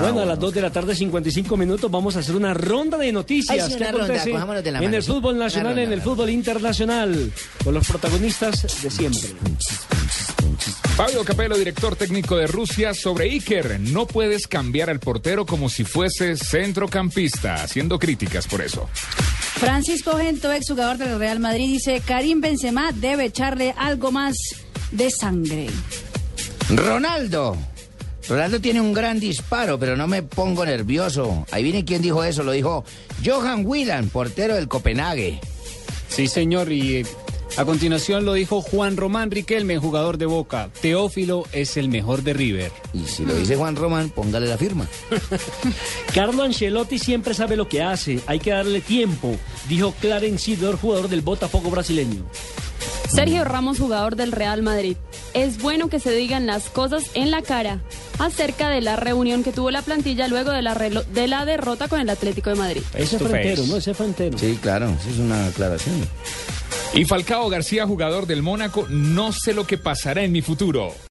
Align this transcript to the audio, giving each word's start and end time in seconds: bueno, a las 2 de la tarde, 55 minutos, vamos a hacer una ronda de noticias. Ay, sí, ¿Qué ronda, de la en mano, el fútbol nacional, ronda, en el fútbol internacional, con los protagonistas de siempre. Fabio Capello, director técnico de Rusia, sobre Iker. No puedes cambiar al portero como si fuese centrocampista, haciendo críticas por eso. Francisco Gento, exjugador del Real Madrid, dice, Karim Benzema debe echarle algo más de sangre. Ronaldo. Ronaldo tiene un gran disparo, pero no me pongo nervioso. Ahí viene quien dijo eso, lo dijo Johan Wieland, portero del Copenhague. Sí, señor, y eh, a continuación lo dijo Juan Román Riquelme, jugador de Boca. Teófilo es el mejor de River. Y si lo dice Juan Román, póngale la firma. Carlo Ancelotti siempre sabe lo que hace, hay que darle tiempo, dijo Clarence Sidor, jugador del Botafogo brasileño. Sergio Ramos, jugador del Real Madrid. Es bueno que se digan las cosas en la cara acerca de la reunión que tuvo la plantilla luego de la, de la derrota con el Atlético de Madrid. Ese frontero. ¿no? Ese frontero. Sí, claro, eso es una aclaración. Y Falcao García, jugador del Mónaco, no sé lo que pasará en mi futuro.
bueno, 0.00 0.20
a 0.20 0.26
las 0.26 0.38
2 0.38 0.54
de 0.54 0.60
la 0.60 0.70
tarde, 0.70 0.94
55 0.94 1.56
minutos, 1.56 1.90
vamos 1.90 2.16
a 2.16 2.20
hacer 2.20 2.36
una 2.36 2.54
ronda 2.54 2.96
de 2.96 3.12
noticias. 3.12 3.64
Ay, 3.64 3.70
sí, 3.70 3.78
¿Qué 3.78 3.92
ronda, 3.92 4.06
de 4.62 4.70
la 4.72 4.78
en 4.78 4.84
mano, 4.84 4.96
el 4.96 5.02
fútbol 5.02 5.38
nacional, 5.38 5.72
ronda, 5.72 5.82
en 5.82 5.92
el 5.92 6.02
fútbol 6.02 6.30
internacional, 6.30 7.32
con 7.62 7.74
los 7.74 7.86
protagonistas 7.86 8.82
de 8.82 8.90
siempre. 8.90 9.30
Fabio 10.96 11.24
Capello, 11.24 11.56
director 11.56 11.96
técnico 11.96 12.36
de 12.36 12.46
Rusia, 12.46 12.92
sobre 12.94 13.24
Iker. 13.30 13.80
No 13.80 14.06
puedes 14.06 14.46
cambiar 14.46 14.90
al 14.90 15.00
portero 15.00 15.46
como 15.46 15.68
si 15.68 15.84
fuese 15.84 16.36
centrocampista, 16.36 17.54
haciendo 17.54 17.98
críticas 17.98 18.46
por 18.46 18.60
eso. 18.60 18.88
Francisco 19.60 20.16
Gento, 20.16 20.52
exjugador 20.52 20.98
del 20.98 21.18
Real 21.18 21.40
Madrid, 21.40 21.68
dice, 21.68 22.02
Karim 22.04 22.40
Benzema 22.40 22.92
debe 22.92 23.26
echarle 23.26 23.74
algo 23.76 24.12
más 24.12 24.34
de 24.90 25.10
sangre. 25.10 25.68
Ronaldo. 26.68 27.56
Ronaldo 28.30 28.60
tiene 28.60 28.80
un 28.80 28.92
gran 28.92 29.18
disparo, 29.18 29.76
pero 29.76 29.96
no 29.96 30.06
me 30.06 30.22
pongo 30.22 30.64
nervioso. 30.64 31.44
Ahí 31.50 31.64
viene 31.64 31.84
quien 31.84 32.00
dijo 32.00 32.22
eso, 32.22 32.44
lo 32.44 32.52
dijo 32.52 32.84
Johan 33.24 33.66
Wieland, 33.66 34.12
portero 34.12 34.54
del 34.54 34.68
Copenhague. 34.68 35.40
Sí, 36.08 36.28
señor, 36.28 36.70
y 36.70 36.98
eh, 36.98 37.06
a 37.56 37.64
continuación 37.64 38.24
lo 38.24 38.34
dijo 38.34 38.62
Juan 38.62 38.96
Román 38.96 39.32
Riquelme, 39.32 39.78
jugador 39.78 40.16
de 40.16 40.26
Boca. 40.26 40.70
Teófilo 40.80 41.42
es 41.50 41.76
el 41.76 41.88
mejor 41.88 42.22
de 42.22 42.32
River. 42.32 42.70
Y 42.92 43.00
si 43.06 43.24
lo 43.24 43.34
dice 43.34 43.56
Juan 43.56 43.74
Román, 43.74 44.10
póngale 44.10 44.46
la 44.46 44.56
firma. 44.56 44.86
Carlo 46.14 46.44
Ancelotti 46.44 47.00
siempre 47.00 47.34
sabe 47.34 47.56
lo 47.56 47.68
que 47.68 47.82
hace, 47.82 48.20
hay 48.28 48.38
que 48.38 48.50
darle 48.50 48.80
tiempo, 48.80 49.34
dijo 49.68 49.92
Clarence 50.00 50.44
Sidor, 50.44 50.78
jugador 50.78 51.08
del 51.08 51.22
Botafogo 51.22 51.68
brasileño. 51.68 52.24
Sergio 53.08 53.42
Ramos, 53.42 53.80
jugador 53.80 54.14
del 54.14 54.30
Real 54.30 54.62
Madrid. 54.62 54.96
Es 55.34 55.60
bueno 55.60 55.88
que 55.88 55.98
se 55.98 56.12
digan 56.12 56.46
las 56.46 56.70
cosas 56.70 57.10
en 57.14 57.32
la 57.32 57.42
cara 57.42 57.82
acerca 58.20 58.68
de 58.68 58.80
la 58.80 58.96
reunión 58.96 59.42
que 59.42 59.52
tuvo 59.52 59.70
la 59.70 59.82
plantilla 59.82 60.28
luego 60.28 60.50
de 60.50 60.62
la, 60.62 60.74
de 60.74 61.26
la 61.26 61.44
derrota 61.44 61.88
con 61.88 62.00
el 62.00 62.10
Atlético 62.10 62.50
de 62.50 62.56
Madrid. 62.56 62.82
Ese 62.94 63.18
frontero. 63.18 63.64
¿no? 63.66 63.76
Ese 63.76 63.94
frontero. 63.94 64.38
Sí, 64.38 64.58
claro, 64.60 64.90
eso 65.00 65.10
es 65.10 65.18
una 65.18 65.46
aclaración. 65.46 66.06
Y 66.94 67.04
Falcao 67.04 67.48
García, 67.48 67.86
jugador 67.86 68.26
del 68.26 68.42
Mónaco, 68.42 68.86
no 68.88 69.32
sé 69.32 69.54
lo 69.54 69.66
que 69.66 69.78
pasará 69.78 70.22
en 70.22 70.32
mi 70.32 70.42
futuro. 70.42 70.92